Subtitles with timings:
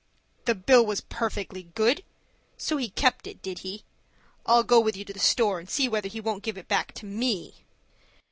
[0.45, 2.03] "The bill was perfectly good.
[2.57, 3.83] So he kept it, did he?
[4.47, 6.91] I'll go with you to the store, and see whether he won't give it back
[6.93, 7.65] to me."